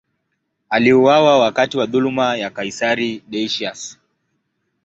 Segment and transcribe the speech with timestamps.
[0.69, 3.97] Aliuawa wakati wa dhuluma ya kaisari Decius.